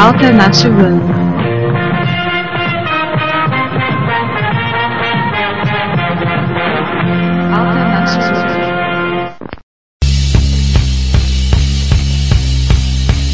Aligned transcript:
Alternative 0.00 0.72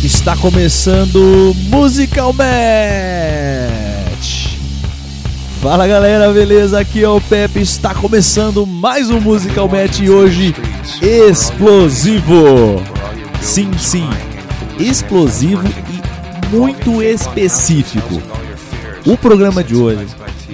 Está 0.03 0.37
começando 0.39 1.55
Musical 1.69 2.33
Match. 2.33 2.47
Fala 5.63 5.87
galera, 5.87 6.33
beleza? 6.33 6.81
Aqui 6.81 7.05
é 7.05 7.09
o 7.09 7.21
Pepe. 7.21 7.61
Está 7.61 7.95
começando 7.95 8.67
mais 8.67 9.09
um 9.09 9.21
Musical 9.21 9.69
Match 9.69 10.01
e 10.01 10.11
hoje 10.11 10.53
explosivo. 11.01 12.83
Sim, 13.41 13.71
sim, 13.79 14.11
explosivo 14.81 15.63
muito 16.51 17.03
específico. 17.03 18.23
O 19.05 19.17
programa 19.17 19.63
de 19.63 19.75
hoje 19.75 20.07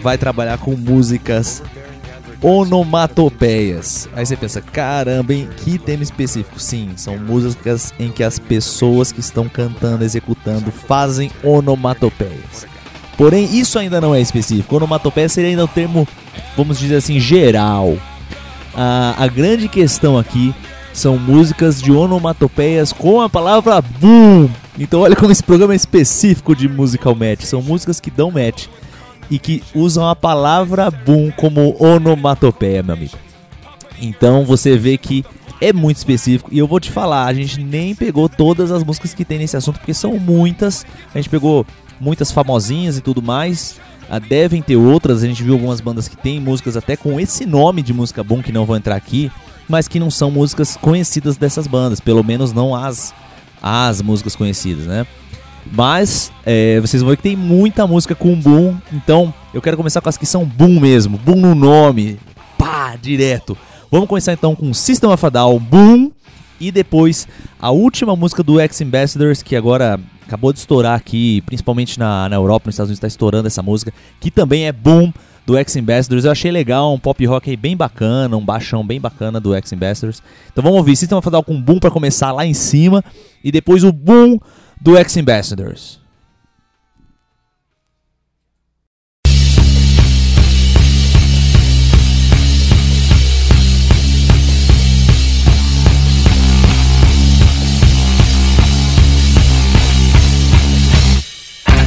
vai 0.03 0.17
trabalhar 0.17 0.59
com 0.59 0.73
músicas 0.73 1.62
onomatopeias. 2.41 4.09
Aí 4.15 4.27
você 4.27 4.37
pensa, 4.37 4.61
caramba, 4.61 5.33
hein? 5.33 5.48
Que 5.59 5.79
tema 5.79 6.03
específico. 6.03 6.59
Sim, 6.59 6.91
são 6.97 7.17
músicas 7.17 7.93
em 7.98 8.11
que 8.11 8.25
as 8.25 8.39
pessoas 8.39 9.13
que 9.13 9.20
estão 9.20 9.48
cantando, 9.48 10.05
executando, 10.05 10.73
fazem 10.73 11.31
onomatopeias. 11.43 12.67
Porém, 13.17 13.45
isso 13.57 13.79
ainda 13.79 14.01
não 14.01 14.15
é 14.15 14.20
específico. 14.20 14.77
Onomatopeia 14.77 15.29
seria 15.29 15.51
ainda 15.51 15.65
o 15.65 15.69
termo, 15.69 16.09
vamos 16.57 16.79
dizer 16.79 16.97
assim, 16.97 17.20
geral. 17.20 17.97
A, 18.75 19.15
a 19.19 19.27
grande 19.29 19.69
questão 19.69 20.19
aqui 20.19 20.55
são 20.93 21.19
músicas 21.19 21.81
de 21.81 21.93
onomatopeias 21.93 22.93
com 22.93 23.20
a 23.20 23.29
palavra 23.29 23.81
boom. 23.81 24.48
Então 24.78 25.01
olha 25.01 25.15
como 25.15 25.31
esse 25.31 25.42
programa 25.42 25.75
é 25.75 25.77
específico 25.77 26.56
de 26.56 26.69
musical 26.69 27.14
match. 27.14 27.42
São 27.42 27.61
músicas 27.61 28.01
que 28.01 28.11
dão 28.11 28.30
match 28.30 28.67
e 29.30 29.39
que 29.39 29.63
usam 29.74 30.08
a 30.08 30.17
palavra 30.17 30.91
boom 30.91 31.30
como 31.33 31.77
onomatopeia, 31.79 32.83
meu 32.83 32.95
amigo. 32.95 33.17
Então 34.01 34.45
você 34.45 34.77
vê 34.77 34.96
que 34.96 35.24
é 35.61 35.73
muito 35.73 35.98
específico 35.98 36.51
e 36.52 36.58
eu 36.58 36.67
vou 36.67 36.80
te 36.80 36.91
falar, 36.91 37.27
a 37.27 37.33
gente 37.33 37.61
nem 37.63 37.95
pegou 37.95 38.29
todas 38.29 38.73
as 38.73 38.83
músicas 38.83 39.14
que 39.14 39.24
tem 39.24 39.39
nesse 39.39 39.57
assunto 39.57 39.79
porque 39.79 39.95
são 39.95 40.19
muitas. 40.19 40.85
A 41.14 41.19
gente 41.19 41.29
pegou 41.29 41.67
muitas 42.01 42.33
famosinhas 42.33 42.96
e 42.96 43.01
tudo 43.01 43.23
mais. 43.23 43.79
Ah, 44.11 44.19
devem 44.19 44.61
ter 44.61 44.77
outras, 44.77 45.23
a 45.23 45.27
gente 45.27 45.42
viu 45.42 45.55
algumas 45.55 45.80
bandas 45.80 46.08
que 46.08 46.17
tem 46.17 46.41
músicas 46.41 46.77
até 46.77 46.96
com 46.96 47.19
esse 47.20 47.46
nome 47.46 47.80
de 47.83 47.95
música 47.95 48.25
boom 48.25 48.42
que 48.42 48.52
não 48.52 48.67
vão 48.67 48.77
entrar 48.77 48.96
aqui, 48.96 49.30
mas 49.69 49.86
que 49.86 50.01
não 50.01 50.11
são 50.11 50.30
músicas 50.30 50.77
conhecidas 50.77 51.36
dessas 51.36 51.67
bandas, 51.67 52.01
pelo 52.01 52.23
menos 52.23 52.52
não 52.52 52.75
as 52.75 53.14
as 53.62 54.02
músicas 54.02 54.34
conhecidas, 54.34 54.86
né? 54.86 55.06
Mas 55.70 56.33
é, 56.45 56.80
vocês 56.80 57.02
vão 57.02 57.11
ver 57.11 57.17
que 57.17 57.23
tem 57.23 57.36
muita 57.36 57.86
música 57.86 58.14
com 58.14 58.34
boom. 58.34 58.77
Então 58.92 59.33
eu 59.55 59.62
quero 59.62 59.77
começar 59.77 60.00
com 60.00 60.08
as 60.08 60.18
que 60.18 60.27
são 60.27 60.45
boom 60.45 60.80
mesmo. 60.80 61.17
Boom 61.18 61.36
no 61.36 61.55
nome. 61.55 62.18
Pá, 62.58 62.96
direto. 63.01 63.56
Vamos 63.90 64.08
começar 64.08 64.33
então 64.33 64.56
com 64.56 64.74
System 64.74 65.11
of 65.11 65.24
a 65.24 65.28
Down, 65.28 65.58
Boom. 65.58 66.11
E 66.58 66.70
depois 66.70 67.28
a 67.61 67.70
última 67.70 68.17
música 68.17 68.42
do 68.42 68.58
X 68.61 68.80
Ambassadors, 68.80 69.42
que 69.42 69.55
agora 69.55 70.01
acabou 70.27 70.52
de 70.52 70.61
estourar 70.61 70.96
aqui, 70.96 71.42
principalmente 71.42 71.98
na, 71.98 72.28
na 72.28 72.36
Europa, 72.36 72.67
nos 72.67 72.74
Estados 72.74 72.89
Unidos 72.89 72.98
está 72.98 73.08
estourando 73.08 73.46
essa 73.46 73.62
música, 73.62 73.92
que 74.20 74.30
também 74.30 74.67
é 74.67 74.72
Boom 74.72 75.12
do 75.45 75.57
X 75.57 75.77
Ambassadors. 75.77 76.25
Eu 76.25 76.33
achei 76.33 76.51
legal, 76.51 76.92
um 76.92 76.98
pop 76.98 77.25
rock 77.27 77.51
aí 77.51 77.57
bem 77.57 77.77
bacana, 77.77 78.36
um 78.36 78.45
baixão 78.45 78.86
bem 78.86 79.01
bacana 79.01 79.41
do 79.41 79.55
X 79.55 79.73
Ambassadors. 79.73 80.23
Então 80.51 80.63
vamos 80.63 80.79
ouvir 80.79 80.97
System 80.97 81.19
of 81.19 81.29
a 81.29 81.42
com 81.42 81.61
Boom 81.61 81.79
para 81.79 81.91
começar 81.91 82.33
lá 82.33 82.47
em 82.47 82.55
cima. 82.55 83.05
E 83.42 83.51
depois 83.51 83.85
o 83.85 83.92
Boom 83.92 84.39
do 84.81 84.97
X 84.97 85.17
Ambassadors. 85.17 86.01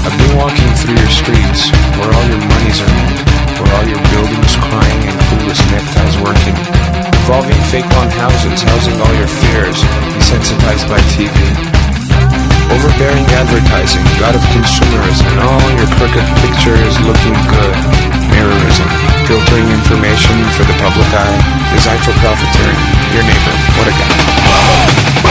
I've 0.06 0.18
been 0.20 0.38
walking 0.38 0.74
through 0.76 0.96
your 0.96 1.10
streets, 1.10 1.72
where 1.98 2.14
all 2.14 2.26
your 2.30 2.38
money's 2.38 2.80
earned, 2.80 3.15
where 3.60 3.72
all 3.76 3.88
your 3.88 4.02
buildings 4.12 4.56
crying 4.60 5.02
and 5.08 5.18
clueless 5.28 5.62
neckties 5.72 6.16
working, 6.20 6.56
revolving 7.24 7.60
fake 7.72 7.88
long 7.96 8.12
houses, 8.20 8.62
housing 8.64 8.98
all 9.00 9.14
your 9.16 9.30
fears, 9.30 9.80
desensitized 10.16 10.88
by 10.92 11.00
TV. 11.16 11.36
Overbearing 12.72 13.26
advertising, 13.38 14.04
god 14.20 14.36
of 14.36 14.44
consumerism, 14.52 15.28
and 15.32 15.40
all 15.46 15.68
your 15.78 15.90
crooked 15.96 16.26
pictures 16.44 16.96
looking 17.06 17.38
good. 17.48 17.78
Mirrorism, 18.34 18.90
filtering 19.30 19.68
information 19.70 20.36
for 20.58 20.66
the 20.68 20.76
public 20.82 21.08
eye, 21.14 21.40
designed 21.72 22.04
for 22.04 22.16
profiteering. 22.20 22.82
Your 23.14 23.24
neighbor, 23.24 23.56
what 23.78 23.88
a 23.88 23.94
guy. 23.96 25.25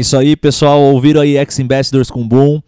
isso 0.00 0.16
aí, 0.16 0.34
pessoal. 0.36 0.80
Ouviram 0.80 1.20
aí 1.20 1.36
Ex-Ambassadors 1.36 2.10
com 2.10 2.26
Boom. 2.26 2.60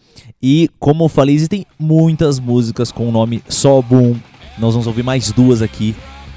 E 0.42 0.68
como 0.78 1.04
eu 1.04 1.08
falei, 1.08 1.34
existem 1.34 1.66
muitas 1.78 2.38
músicas 2.38 2.92
com 2.92 3.08
o 3.08 3.12
nome 3.12 3.42
só 3.48 3.80
Boom. 3.80 4.16
Nós 4.58 4.74
vamos 4.74 4.86
ouvir 4.86 5.02
mais 5.02 5.32
duas 5.32 5.62
aqui. 5.62 5.94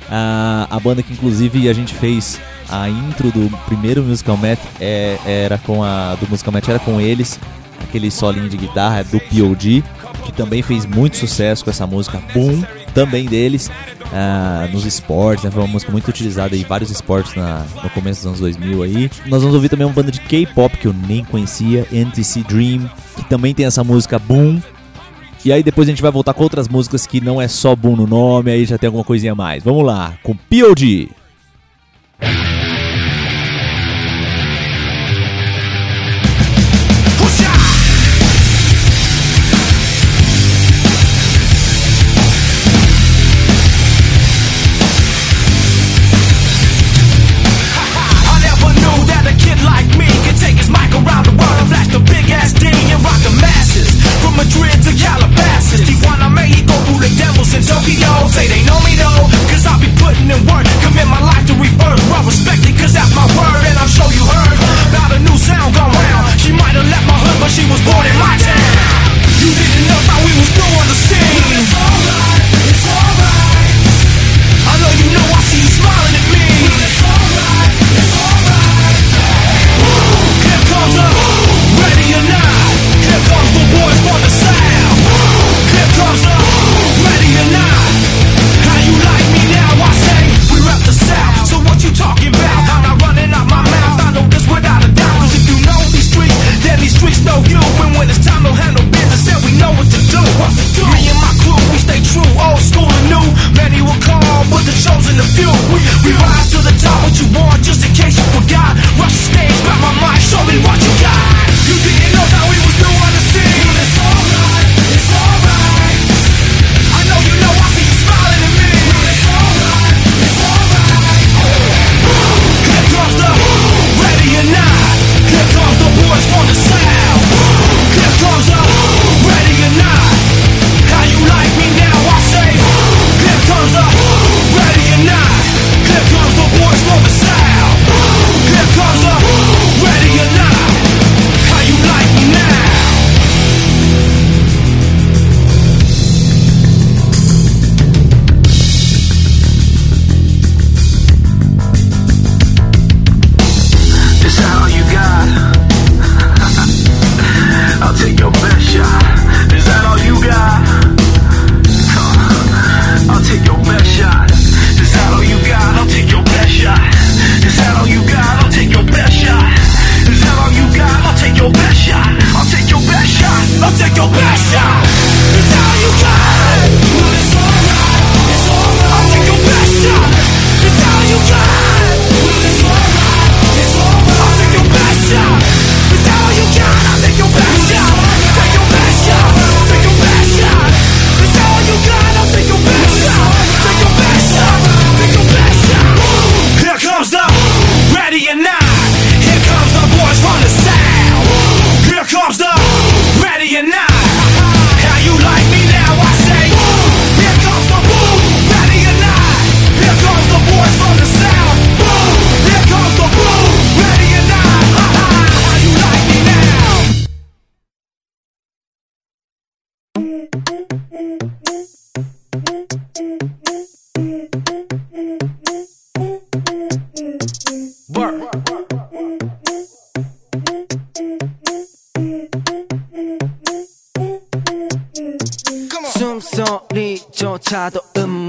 A 0.10 0.80
banda 0.84 1.02
que 1.02 1.14
inclusive 1.14 1.68
a 1.68 1.74
gente 1.74 1.94
fez 1.94 2.40
a 2.70 2.88
intro 2.90 3.32
do 3.32 3.50
primeiro 3.66 4.04
Musical 4.04 4.38
Met 4.38 4.62
é, 4.80 5.18
era 5.26 5.58
com 5.58 5.84
a 5.84 6.16
do 6.16 6.28
Musical 6.30 6.54
Met 6.54 6.70
era 6.70 6.80
com 6.80 7.02
eles, 7.02 7.40
aquele 7.82 8.12
solinho 8.12 8.50
de 8.50 8.58
guitarra 8.58 9.04
do 9.04 9.20
POD, 9.20 9.84
que 10.24 10.32
também 10.32 10.62
fez 10.62 10.86
muito 10.86 11.18
sucesso 11.18 11.64
com 11.64 11.72
essa 11.72 11.88
música 11.88 12.22
Boom 12.34 12.64
também 12.96 13.26
deles 13.26 13.68
uh, 13.68 14.72
nos 14.72 14.86
esportes, 14.86 15.44
né? 15.44 15.52
Foi 15.52 15.62
uma 15.62 15.68
música 15.68 15.92
muito 15.92 16.08
utilizada 16.08 16.56
em 16.56 16.64
vários 16.64 16.90
esportes 16.90 17.36
na, 17.36 17.66
no 17.84 17.90
começo 17.90 18.22
dos 18.22 18.28
anos 18.28 18.40
2000 18.40 18.84
aí. 18.84 19.12
Nós 19.28 19.42
vamos 19.42 19.54
ouvir 19.54 19.70
também 19.70 19.86
uma 19.86 19.94
banda 19.94 20.12
de 20.12 20.22
K-pop 20.22 20.78
que 20.78 20.88
eu 20.88 20.94
nem 20.94 21.24
conhecia, 21.26 21.86
NTC 21.92 22.42
Dream, 22.44 22.90
que 23.18 23.26
também 23.26 23.54
tem 23.54 23.66
essa 23.66 23.84
música 23.84 24.18
Boom. 24.18 24.62
E 25.44 25.52
aí 25.52 25.62
depois 25.62 25.88
a 25.88 25.92
gente 25.92 26.02
vai 26.02 26.10
voltar 26.10 26.34
com 26.34 26.42
outras 26.42 26.68
músicas 26.68 27.06
que 27.06 27.22
não 27.22 27.40
é 27.40 27.48
só 27.48 27.76
Boom 27.76 27.98
no 27.98 28.08
nome, 28.08 28.50
aí 28.50 28.66
já 28.66 28.78
tem 28.78 28.88
alguma 28.88 29.04
coisinha 29.04 29.36
mais. 29.36 29.62
Vamos 29.62 29.86
lá, 29.86 30.14
com 30.24 30.34
P.O.D. 30.34 31.10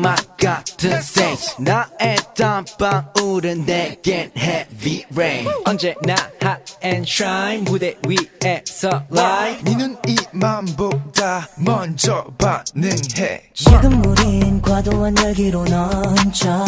음악 0.06 0.36
같은 0.36 0.92
stage. 0.98 1.56
나의 1.58 2.16
땀방울은 2.36 3.66
내겐 3.66 4.30
heavy 4.36 5.04
rain. 5.12 5.48
언제나 5.64 6.14
hot 6.40 6.76
and 6.84 7.10
shine. 7.10 7.64
무대 7.64 7.96
위에서 8.06 9.02
live. 9.10 9.64
니는 9.64 9.96
이맘보다 10.06 11.48
먼저 11.56 12.24
반응해. 12.38 13.50
지금 13.52 14.04
우린 14.06 14.62
과도한 14.62 15.16
열기로 15.18 15.64
넘쳐. 15.64 16.64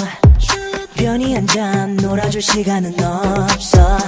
편히 0.97 1.37
앉아 1.37 1.87
놀아줄 1.87 2.43
시간은 2.43 2.95
없어. 3.01 3.99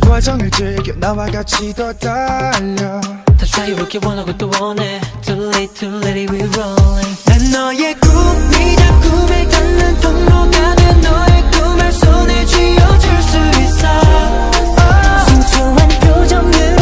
과정을 0.00 0.50
즐겨 0.50 0.92
나와 0.94 1.26
같이 1.26 1.72
더 1.74 1.92
달려. 1.92 3.00
더 3.00 3.31
자유롭게 3.52 4.00
원하고 4.04 4.36
또 4.38 4.50
원해? 4.60 5.00
Too 5.22 5.48
late 5.48 5.74
too 5.74 5.96
late 5.98 6.34
we 6.34 6.42
rolling. 6.42 7.16
난 7.26 7.50
너의 7.52 7.94
꿈이자 7.94 9.00
꿈을 9.00 9.48
닿는 9.48 10.00
통로가 10.00 10.74
돼 10.74 10.92
너의 10.94 11.50
꿈을 11.50 11.92
손에 11.92 12.44
쥐어줄 12.46 13.22
수 13.22 13.38
있어. 13.60 13.86
순수한 15.26 15.88
표정으로 15.88 16.81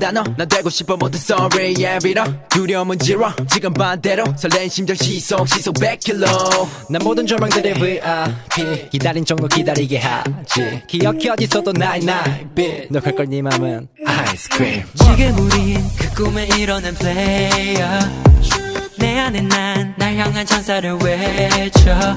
단어. 0.00 0.24
난 0.36 0.48
되고 0.48 0.68
싶어 0.70 0.96
모든 0.96 1.20
sorry 1.20 1.74
yeah 1.78 1.98
빌어 2.02 2.24
두려움은 2.48 2.98
zero. 2.98 3.30
지금 3.48 3.72
반대로 3.72 4.24
설레는 4.36 4.68
심장 4.68 4.96
시속 4.96 5.46
시속 5.48 5.74
100km 5.76 6.66
난 6.90 7.00
모든 7.04 7.26
절망들의 7.26 7.74
VIP 7.74 8.88
기다린 8.90 9.24
정도 9.24 9.46
기다리게 9.46 9.98
하지. 9.98 10.82
기억해 10.88 11.28
어디서도 11.30 11.72
나의 11.72 12.04
나의 12.04 12.46
빛. 12.54 12.90
너갈걸 12.90 13.26
네 13.28 13.42
맘은 13.42 13.86
아이스크림 14.06 14.82
지금 14.96 15.38
우린 15.38 15.78
그 15.98 16.24
꿈에 16.24 16.46
이뤄낸 16.58 16.94
player. 16.94 18.00
내 18.98 19.18
안에 19.18 19.40
난 19.42 19.94
날 19.96 20.16
향한 20.16 20.44
찬사를 20.46 20.92
외쳐. 21.04 22.16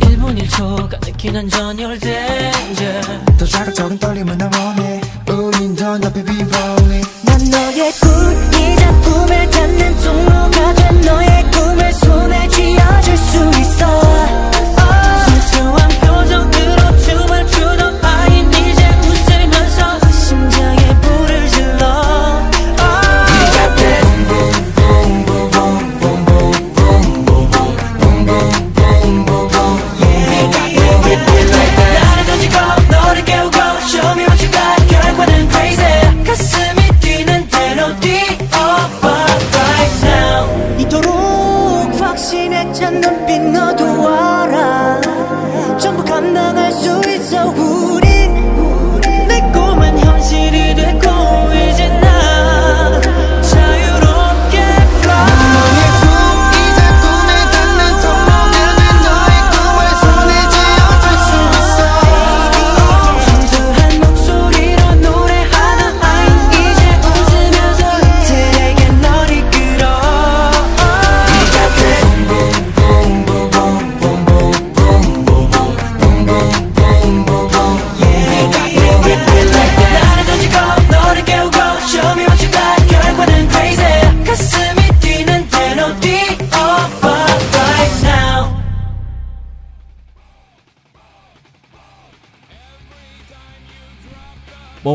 1분 0.00 0.40
1초가 0.40 1.04
느끼는 1.04 1.48
전율 1.48 1.98
danger. 1.98 3.00
더 3.38 3.44
자극적인 3.44 3.98
떨림은 3.98 4.38
나 4.38 4.48
원해 4.54 5.00
우린 5.32 5.74
더 5.74 5.96
높이. 5.98 6.20
rolling 6.20 7.06
난 7.24 7.38
너의 7.50 7.92
꿈이자 7.92 9.00
꿈을 9.00 9.50
닿는 9.50 9.96
통로가 9.96 10.74
된 10.74 11.00
너의 11.00 11.50
꿈을 11.50 11.92
손에 11.94 12.48
쥐어줄 12.48 13.16
수 13.16 13.50
있어 13.60 14.01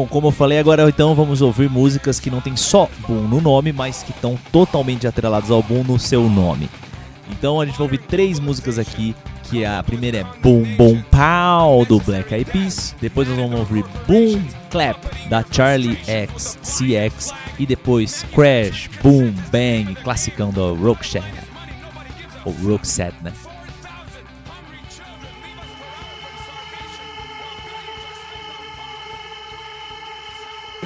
como 0.08 0.28
eu 0.28 0.32
falei 0.32 0.60
agora, 0.60 0.88
então 0.90 1.14
vamos 1.16 1.42
ouvir 1.42 1.70
músicas 1.70 2.20
que 2.20 2.30
não 2.30 2.42
tem 2.42 2.56
só 2.56 2.90
Boom 3.08 3.28
no 3.28 3.42
nome, 3.42 3.72
mas 3.72 4.04
que 4.04 4.12
estão 4.12 4.38
totalmente 4.52 5.08
atreladas 5.08 5.52
ao 5.52 5.62
Boom 5.62 5.84
no 5.84 6.00
seu 6.00 6.30
nome. 6.30 6.70
Então 7.30 7.60
a 7.60 7.66
gente 7.66 7.78
vai 7.78 7.86
ouvir 7.86 8.00
três 8.00 8.40
músicas 8.40 8.80
aqui, 8.80 9.16
que 9.44 9.66
a 9.66 9.82
primeira 9.84 10.20
é 10.20 10.24
Boom 10.42 10.64
Boom 10.76 11.02
Pow 11.12 11.86
do 11.86 12.00
Black 12.00 12.34
Eyed 12.34 12.50
Peas, 12.52 12.96
depois 13.02 13.28
nós 13.28 13.38
vamos 13.38 13.60
ouvir 13.60 13.84
Boom 14.08 14.42
Clap 14.70 15.04
da 15.30 15.44
Charlie 15.50 15.98
XCX 15.98 17.34
e 17.60 17.66
depois 17.66 18.26
Crash 18.34 18.90
Boom 19.02 19.34
Bang, 19.52 19.96
classicão 20.04 20.52
do 20.52 20.74
Roxette. 20.76 21.28
Ou 22.46 22.54
Roxette, 22.64 23.18
né? 23.24 23.32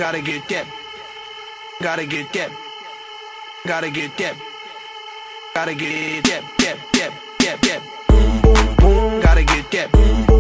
Gotta 0.02 0.20
get 0.20 0.50
that. 0.50 0.66
Gotta 1.80 2.08
get 2.08 2.34
that. 2.34 2.50
Gotta 3.68 3.92
get 3.92 4.18
that. 4.18 4.36
Gotta 5.54 5.76
get 5.76 6.24
that. 6.24 6.44
That. 6.58 6.80
That. 6.96 7.12
That. 7.38 7.62
That. 7.62 9.22
Gotta 9.22 9.44
get 9.44 9.70
that. 9.70 9.92
Gotta 9.92 10.31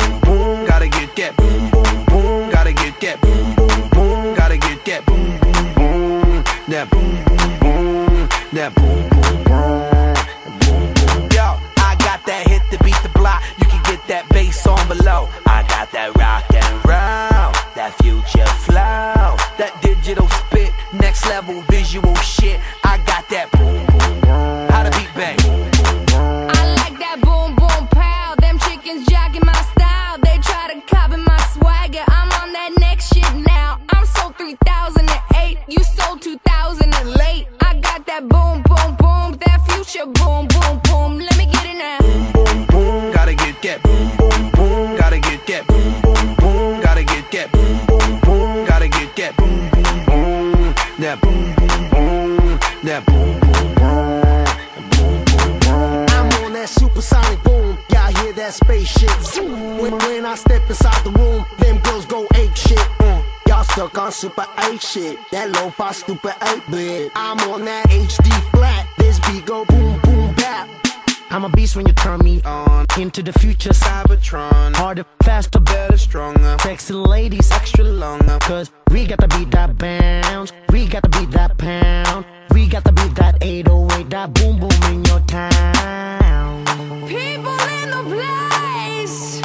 a 73.71 73.73
Cybertron. 73.73 74.75
Harder, 74.75 75.05
faster, 75.23 75.59
better, 75.59 75.97
stronger. 75.97 76.57
Sexy 76.61 76.93
ladies, 76.93 77.49
extra 77.51 77.83
longer. 77.83 78.37
Cause 78.41 78.71
we 78.91 79.05
got 79.05 79.19
to 79.19 79.27
beat 79.35 79.51
that 79.51 79.77
bounce. 79.77 80.51
We 80.71 80.87
got 80.87 81.03
to 81.03 81.09
beat 81.09 81.31
that 81.31 81.57
pound. 81.57 82.25
We 82.53 82.67
got 82.67 82.83
to 82.85 82.91
beat 82.91 83.15
that 83.15 83.37
808, 83.41 84.09
that 84.09 84.33
boom 84.33 84.59
boom 84.59 84.83
in 84.91 85.05
your 85.05 85.21
town. 85.21 86.65
People 87.07 87.59
in 87.77 87.87
the 87.95 88.03
place. 88.13 89.41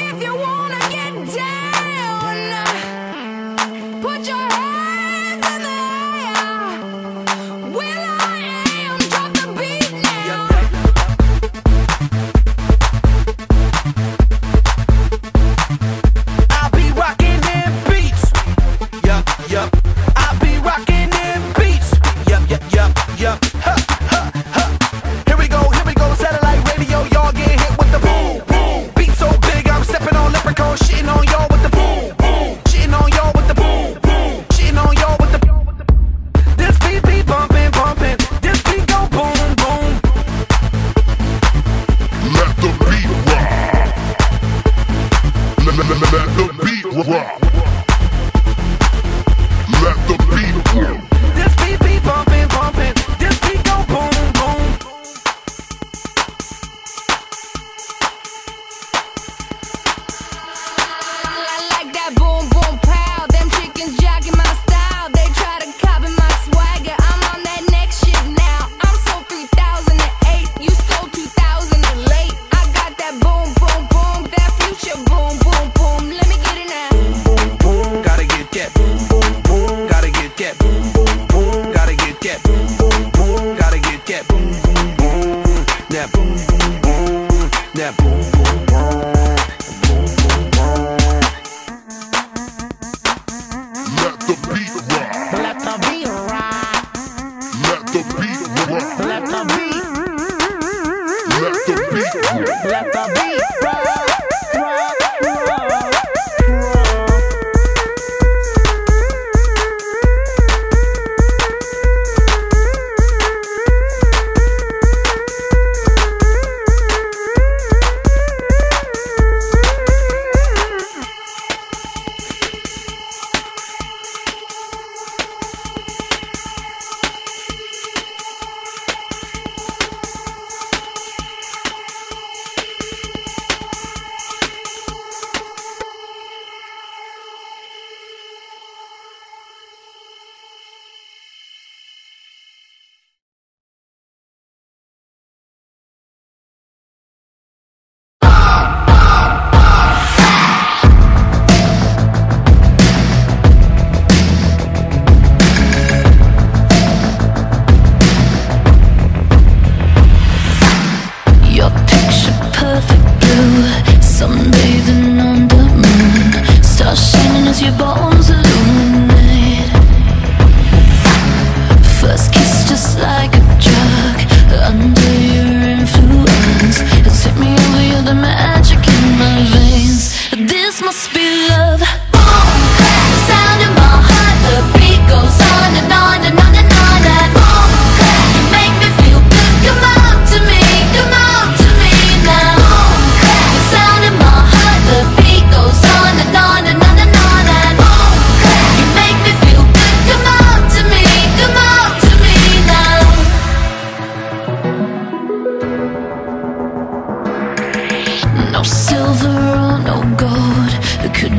If 0.00 0.22
you 0.22 0.34
want. 0.36 0.53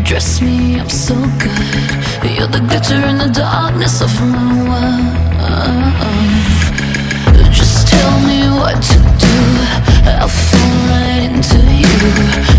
dress 0.06 0.40
me 0.40 0.80
up 0.80 0.92
so 0.92 1.16
good. 1.16 1.90
You're 2.38 2.48
the 2.48 2.60
glitter 2.70 3.02
in 3.10 3.18
the 3.18 3.32
darkness 3.34 4.02
of 4.02 4.12
my 4.22 4.54
world. 4.70 5.26
Just 7.52 7.88
tell 7.88 8.20
me 8.22 8.40
what 8.60 8.78
to 8.92 9.00
do. 9.26 9.36
I'll 10.22 10.28
fall 10.28 10.76
right 10.94 11.32
into 11.34 11.58
you. 11.82 11.98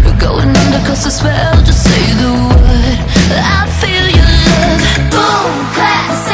You're 0.05 0.19
going 0.19 0.51
under 0.63 0.83
cause 0.89 1.05
the 1.05 1.11
spell 1.11 1.63
Just 1.65 1.85
say 1.85 2.05
the 2.23 2.33
word. 2.51 2.99
I 3.39 3.63
feel 3.81 4.07
your 4.19 4.31
love. 4.47 4.83
Boom, 5.15 5.55
class. 5.75 6.26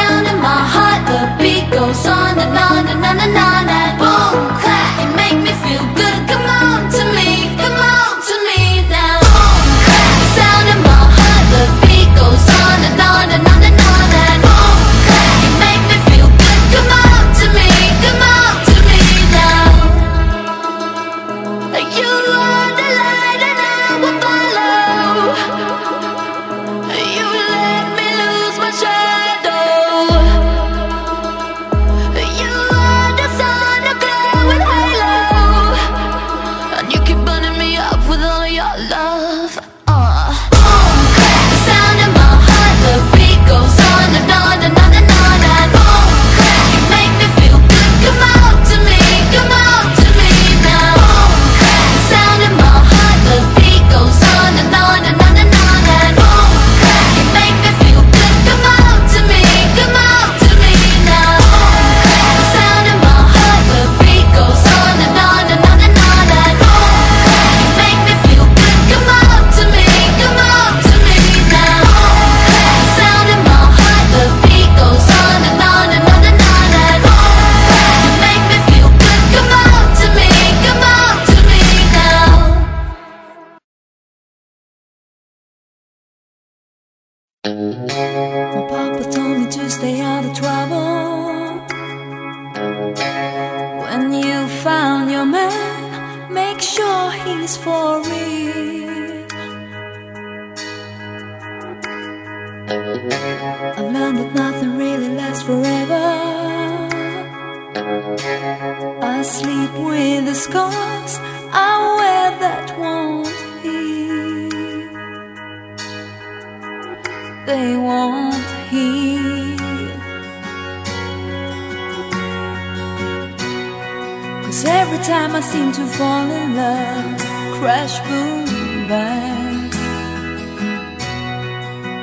Cause 124.53 124.65
every 124.65 124.99
time 124.99 125.35
I 125.35 125.39
seem 125.39 125.71
to 125.71 125.83
fall 125.97 126.29
in 126.29 126.55
love, 126.55 127.17
crash, 127.57 127.97
boom, 128.07 128.45
bang. 128.87 129.71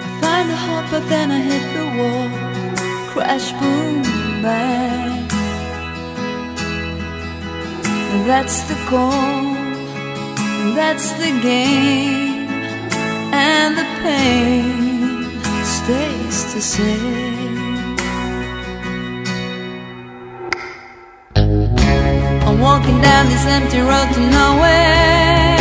I 0.04 0.20
find 0.20 0.50
a 0.50 0.56
heart, 0.56 0.86
but 0.90 1.08
then 1.08 1.30
I 1.30 1.38
hit 1.50 1.64
the 1.78 1.86
wall, 1.98 2.28
crash, 3.12 3.52
boom, 3.52 4.02
bang. 4.42 5.28
That's 8.26 8.62
the 8.62 8.78
goal, 8.90 9.54
that's 10.74 11.12
the 11.22 11.30
game, 11.40 12.48
and 13.32 13.78
the 13.78 13.86
pain 14.02 15.40
stays 15.62 16.52
the 16.54 16.60
same. 16.60 17.39
walking 22.80 23.00
down 23.02 23.26
this 23.28 23.46
empty 23.46 23.80
road 23.80 24.08
to 24.14 24.20
nowhere. 24.20 25.58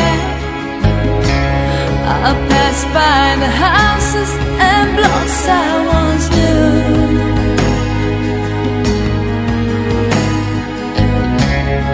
I 2.27 2.31
pass 2.49 2.79
by 2.99 3.35
the 3.43 3.51
houses 3.67 4.31
and 4.69 4.87
blocks 4.97 5.47
I 5.47 5.69
once 5.97 6.25
knew. 6.35 6.69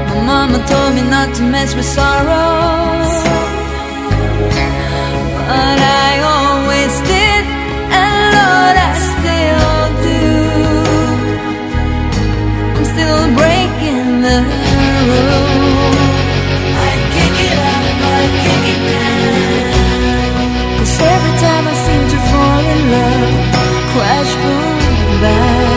My 0.10 0.22
mama 0.32 0.60
told 0.68 0.92
me 0.96 1.02
not 1.10 1.30
to 1.36 1.44
mess 1.44 1.76
with 1.76 1.86
sorrow, 1.86 2.94
but 5.50 5.80
I 6.08 6.12
always 6.36 6.94
did, 7.12 7.44
and 8.00 8.18
Lord, 8.38 8.76
I 8.90 8.92
still 9.14 9.80
do. 10.10 10.24
I'm 12.76 12.86
still 12.94 13.24
breaking 13.40 14.22
the 14.26 14.65
Every 21.16 21.38
time 21.38 21.68
I 21.68 21.76
seem 21.86 22.04
to 22.14 22.20
fall 22.30 22.66
in 22.74 22.80
love 22.92 23.34
Crash, 23.92 24.36
boom, 24.36 25.22
bang 25.22 25.75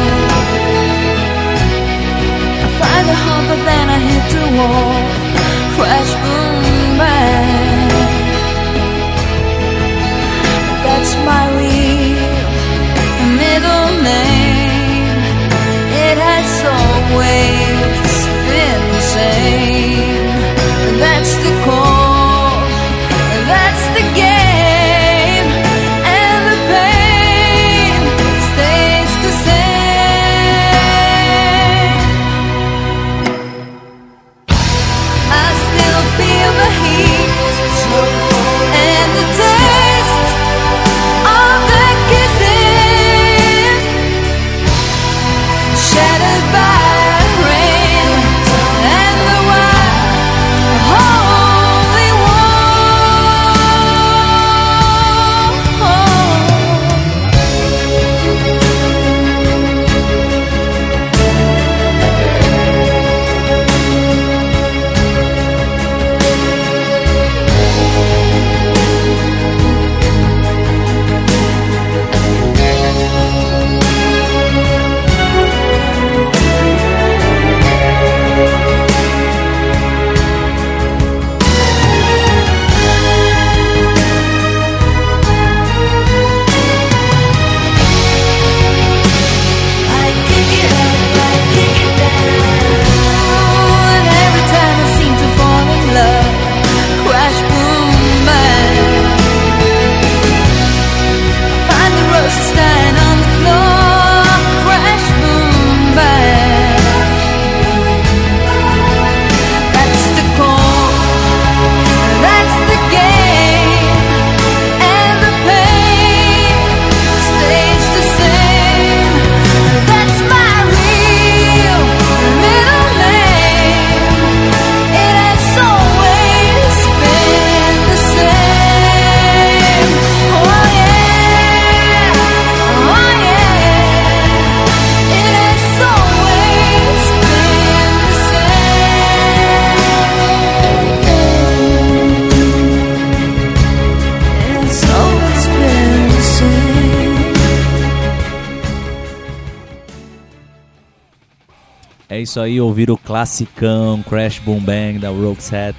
É 152.10 152.18
isso 152.18 152.40
aí, 152.40 152.58
ouvir 152.58 152.90
o 152.90 152.96
classicão 152.96 154.02
Crash 154.02 154.38
Boom 154.38 154.60
Bang 154.60 154.98
da 154.98 155.10
Roxette. 155.10 155.78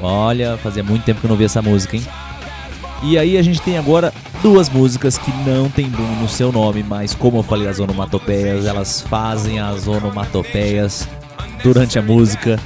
Olha, 0.00 0.56
fazia 0.56 0.82
muito 0.82 1.04
tempo 1.04 1.20
que 1.20 1.26
eu 1.26 1.28
não 1.28 1.36
vi 1.36 1.44
essa 1.44 1.60
música, 1.60 1.96
hein? 1.96 2.06
E 3.02 3.18
aí 3.18 3.36
a 3.36 3.42
gente 3.42 3.60
tem 3.60 3.76
agora 3.76 4.12
duas 4.42 4.70
músicas 4.70 5.18
que 5.18 5.30
não 5.46 5.68
tem 5.68 5.86
boom 5.86 6.16
no 6.20 6.28
seu 6.28 6.50
nome, 6.50 6.82
mas 6.82 7.14
como 7.14 7.38
eu 7.38 7.42
falei 7.42 7.68
as 7.68 7.78
onomatopeias, 7.78 8.64
elas 8.64 9.02
fazem 9.02 9.58
as 9.58 9.86
onomatopeias 9.86 11.06
durante 11.62 11.98
a 11.98 12.02
música. 12.02 12.58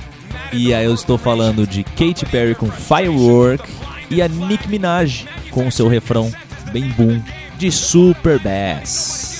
E 0.53 0.73
aí 0.73 0.85
eu 0.85 0.95
estou 0.95 1.19
falando 1.19 1.67
de 1.67 1.83
Katy 1.83 2.27
Perry 2.27 2.55
com 2.55 2.71
Firework 2.71 3.69
e 4.09 4.23
a 4.23 4.29
Nick 4.29 4.69
Minaj 4.69 5.27
com 5.51 5.67
o 5.67 5.73
seu 5.73 5.89
refrão 5.89 6.33
bem 6.73 6.89
boom 6.91 7.21
de 7.59 7.73
Super 7.73 8.39
Bass. 8.39 9.34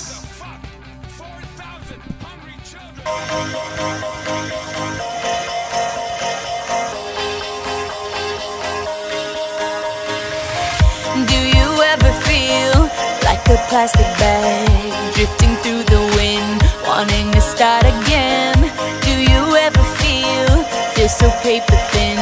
plastic 13.69 14.05
bag 14.19 15.13
Drifting 15.13 15.55
through 15.63 15.83
the 15.83 16.01
wind 16.17 16.61
Wanting 16.87 17.31
to 17.31 17.41
start 17.41 17.83
again. 17.83 18.55
Do 19.01 19.13
you 19.13 19.43
ever 19.55 19.83
feel 20.01 20.63
Feel 20.93 21.09
so 21.09 21.29
paper 21.41 21.77
thin 21.91 22.17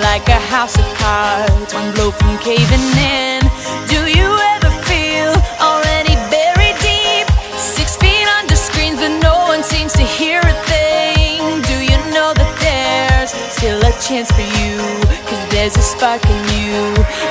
Like 0.00 0.28
a 0.28 0.40
house 0.52 0.78
of 0.78 0.86
cards 0.94 1.74
One 1.74 1.92
blow 1.94 2.10
from 2.10 2.38
caving 2.38 2.86
in? 2.96 3.42
Do 3.88 4.00
you 4.06 4.28
ever 4.54 4.70
feel 4.88 5.32
Already 5.60 6.14
buried 6.30 6.76
deep 6.82 7.26
Six 7.56 7.96
feet 7.96 8.28
under 8.38 8.56
screens 8.56 8.98
But 8.98 9.18
no 9.22 9.36
one 9.48 9.62
seems 9.62 9.92
to 9.94 10.02
hear 10.02 10.40
a 10.40 10.56
thing? 10.70 11.62
Do 11.70 11.76
you 11.90 11.98
know 12.14 12.32
that 12.34 12.52
there's 12.62 13.30
Still 13.56 13.80
a 13.80 13.92
chance 14.00 14.30
for 14.30 14.46
you 14.60 14.78
Cause 15.26 15.42
there's 15.50 15.76
a 15.76 15.82
spark 15.82 16.24
in 16.24 16.42
you 16.56 16.68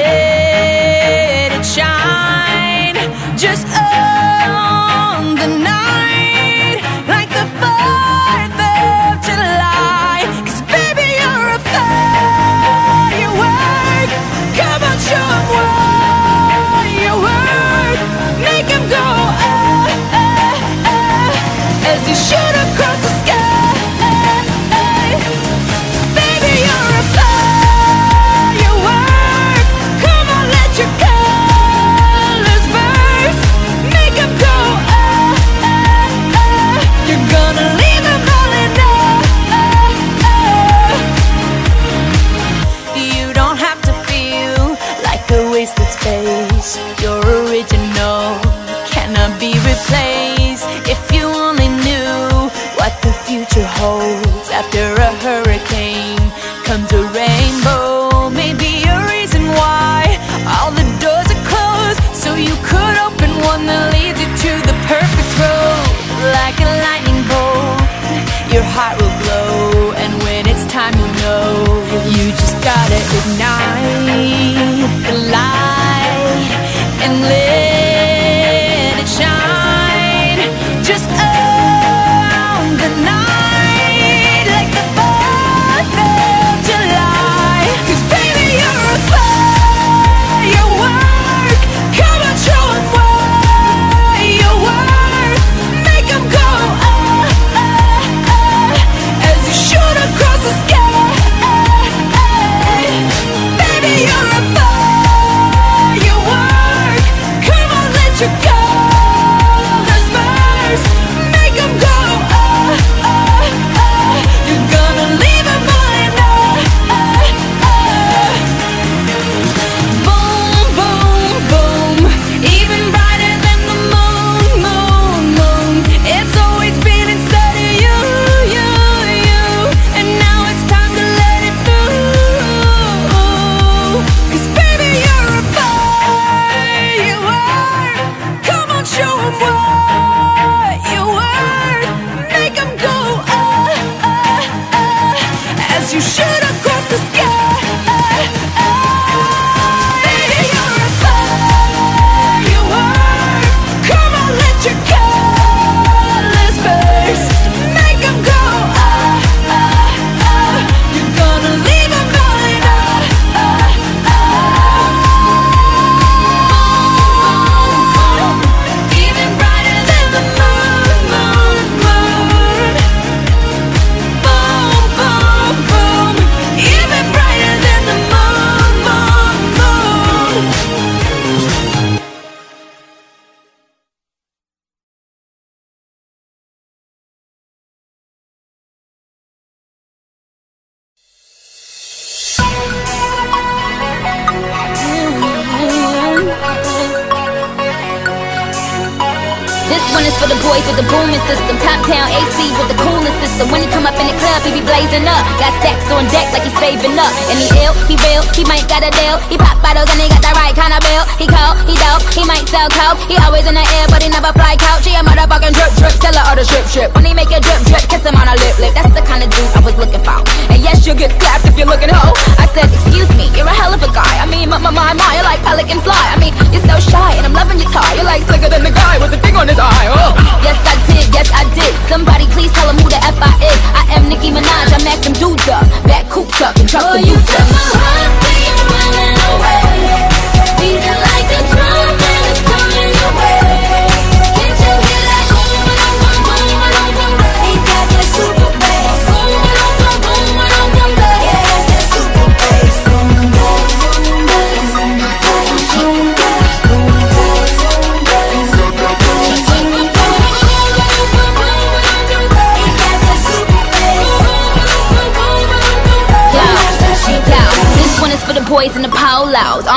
you 145.92 146.00
should 146.00 146.45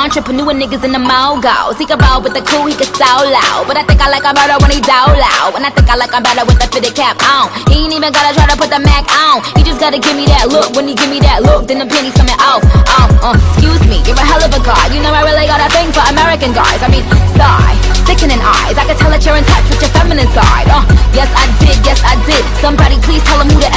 Entrepreneur 0.00 0.56
niggas 0.56 0.80
in 0.80 0.96
the 0.96 1.02
mogos. 1.02 1.76
He 1.76 1.84
can 1.84 2.00
roll 2.00 2.24
with 2.24 2.32
the 2.32 2.40
cool, 2.48 2.64
he 2.64 2.72
can 2.72 2.88
so 2.96 3.04
loud. 3.04 3.68
But 3.68 3.76
I 3.76 3.84
think 3.84 4.00
I 4.00 4.08
like 4.08 4.24
him 4.24 4.32
better 4.32 4.56
when 4.56 4.72
he 4.72 4.80
down 4.80 5.12
loud. 5.12 5.52
And 5.52 5.60
I 5.60 5.68
think 5.68 5.92
I 5.92 5.96
like 6.00 6.16
him 6.16 6.24
better 6.24 6.40
with 6.48 6.56
the 6.56 6.72
fitted 6.72 6.96
cap 6.96 7.20
on. 7.20 7.52
He 7.68 7.84
ain't 7.84 7.92
even 7.92 8.08
gotta 8.08 8.32
try 8.32 8.48
to 8.48 8.56
put 8.56 8.72
the 8.72 8.80
Mac 8.80 9.04
on. 9.12 9.44
He 9.52 9.60
just 9.60 9.76
gotta 9.76 10.00
give 10.00 10.16
me 10.16 10.24
that 10.32 10.48
look. 10.48 10.72
When 10.72 10.88
he 10.88 10.96
give 10.96 11.12
me 11.12 11.20
that 11.20 11.44
look, 11.44 11.68
then 11.68 11.84
the 11.84 11.88
pennies 11.88 12.16
coming 12.16 12.40
off. 12.40 12.64
Oh, 12.96 13.28
uh, 13.28 13.36
excuse 13.36 13.84
me, 13.92 14.00
you're 14.08 14.16
a 14.16 14.24
hell 14.24 14.40
of 14.40 14.48
a 14.56 14.62
guy. 14.64 14.88
You 14.88 15.04
know 15.04 15.12
I 15.12 15.20
really 15.20 15.44
got 15.44 15.60
a 15.60 15.68
thing 15.68 15.92
for 15.92 16.00
American 16.08 16.56
guys. 16.56 16.80
I 16.80 16.88
mean, 16.88 17.04
sigh, 17.36 17.76
sickening 18.08 18.40
eyes. 18.40 18.80
I 18.80 18.88
can 18.88 18.96
tell 18.96 19.12
that 19.12 19.20
you're 19.20 19.36
in 19.36 19.44
touch 19.44 19.68
with 19.68 19.84
your 19.84 19.92
feminine 19.92 20.32
side. 20.32 20.64
Uh, 20.72 20.80
yes 21.12 21.28
I 21.36 21.44
did, 21.60 21.76
yes 21.84 22.00
I 22.00 22.16
did. 22.24 22.40
Somebody 22.64 22.96
please 23.04 23.20
tell 23.28 23.36
him 23.36 23.52
who 23.52 23.60
the 23.60 23.68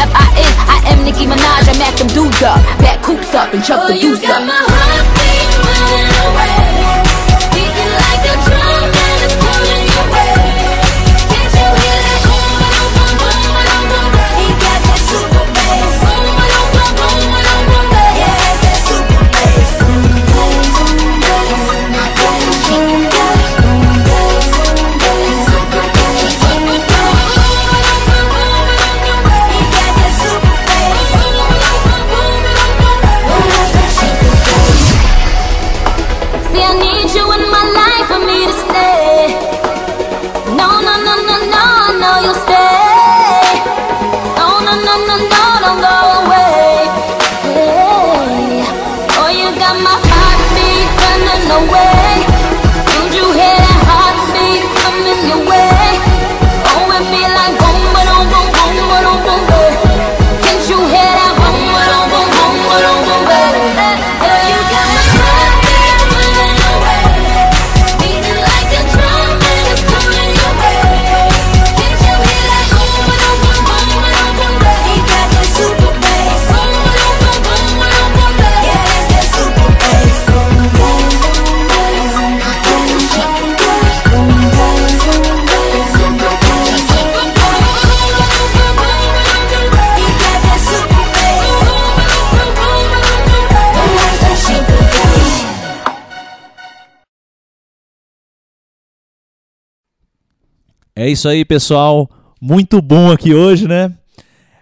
É 100.95 101.09
isso 101.09 101.27
aí, 101.27 101.43
pessoal. 101.43 102.07
Muito 102.39 102.79
bom 102.79 103.11
aqui 103.11 103.33
hoje, 103.33 103.67
né? 103.67 103.91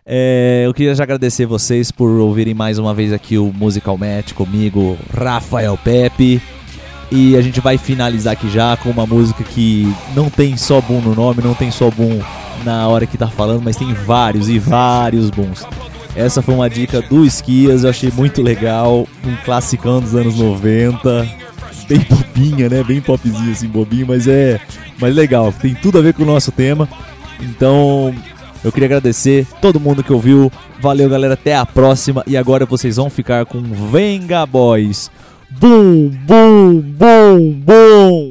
É, 0.06 0.64
eu 0.66 0.74
queria 0.74 0.96
já 0.96 1.04
agradecer 1.04 1.46
vocês 1.46 1.92
por 1.92 2.10
ouvirem 2.10 2.54
mais 2.54 2.80
uma 2.80 2.94
vez 2.94 3.12
aqui 3.12 3.38
o 3.38 3.52
Musical 3.52 3.98
Match 3.98 4.32
comigo, 4.32 4.98
Rafael 5.14 5.78
Pepe. 5.78 6.42
E 7.12 7.36
a 7.36 7.42
gente 7.42 7.60
vai 7.60 7.78
finalizar 7.78 8.32
aqui 8.32 8.50
já 8.50 8.78
com 8.78 8.90
uma 8.90 9.06
música 9.06 9.44
que 9.44 9.94
não 10.16 10.30
tem 10.30 10.56
só 10.56 10.80
boom 10.80 11.02
no 11.02 11.14
nome, 11.14 11.44
não 11.44 11.54
tem 11.54 11.70
só 11.70 11.92
boom 11.92 12.22
na 12.64 12.88
hora 12.88 13.06
que 13.06 13.18
tá 13.18 13.28
falando, 13.28 13.62
mas 13.62 13.76
tem 13.76 13.94
vários 13.94 14.48
e 14.48 14.58
vários 14.58 15.30
booms. 15.30 15.66
Essa 16.16 16.42
foi 16.42 16.56
uma 16.56 16.70
dica 16.70 17.02
do 17.02 17.26
Esquias, 17.26 17.84
eu 17.84 17.90
achei 17.90 18.10
muito 18.10 18.42
legal, 18.42 19.06
um 19.26 19.36
classicão 19.44 20.00
dos 20.00 20.16
anos 20.16 20.36
90, 20.36 21.28
bem 21.90 22.00
bobinha, 22.10 22.70
né? 22.70 22.84
Bem 22.84 23.02
popzinho 23.02 23.52
assim, 23.52 23.68
bobinho, 23.68 24.08
mas 24.08 24.28
é, 24.28 24.60
mas 25.00 25.14
legal, 25.14 25.54
tem 25.54 25.74
tudo 25.76 26.00
a 26.00 26.02
ver 26.02 26.14
com 26.14 26.24
o 26.24 26.26
nosso 26.26 26.52
tema. 26.52 26.88
Então, 27.40 28.14
eu 28.64 28.72
queria 28.72 28.88
agradecer 28.88 29.48
todo 29.62 29.80
mundo 29.80 30.04
que 30.04 30.14
ouviu. 30.14 30.52
Valeu, 30.80 31.10
galera, 31.10 31.34
até 31.34 31.56
a 31.56 31.66
próxima 31.66 32.24
e 32.28 32.38
agora 32.38 32.66
vocês 32.66 32.98
vão 32.98 33.10
ficar 33.10 33.46
com 33.46 33.62
Venga 33.92 34.46
Boys. 34.46 35.10
Bum, 35.50 36.10
bum, 36.26 36.80
bum, 36.80 37.52
bum. 37.66 38.31